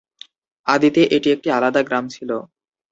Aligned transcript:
আদিতে 0.67 1.01
এটি 1.15 1.27
একটি 1.31 1.47
আলাদা 1.51 1.81
গ্রাম 1.83 2.05
ছিল। 2.07 2.29